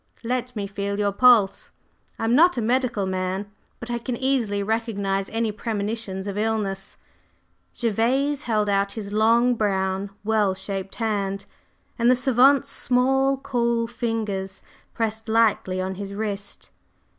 Let 0.23 0.55
me 0.55 0.65
feel 0.65 0.97
your 0.97 1.11
pulse; 1.11 1.69
I 2.17 2.23
am 2.23 2.33
not 2.33 2.57
a 2.57 2.61
medical 2.63 3.05
man 3.05 3.51
but 3.79 3.91
I 3.91 3.99
can 3.99 4.17
easily 4.17 4.63
recognize 4.63 5.29
any 5.29 5.51
premonitions 5.51 6.25
of 6.25 6.39
illness." 6.39 6.97
Gervase 7.79 8.41
held 8.45 8.67
out 8.67 8.93
his 8.93 9.13
long, 9.13 9.53
brown, 9.53 10.09
well 10.23 10.55
shaped 10.55 10.95
hand, 10.95 11.45
and 11.99 12.09
the 12.09 12.15
savant's 12.15 12.71
small, 12.71 13.37
cool 13.37 13.85
fingers 13.85 14.63
pressed 14.95 15.29
lightly 15.29 15.79
on 15.79 15.93
his 15.93 16.15
wrist. 16.15 16.71